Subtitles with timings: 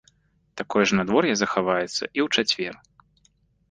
[0.61, 2.73] Такое ж надвор'е захаваецца і ў чацвер.